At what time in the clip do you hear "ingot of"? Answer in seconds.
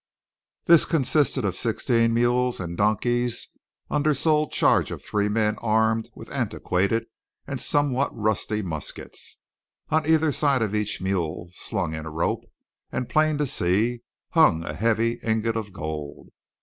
15.23-15.71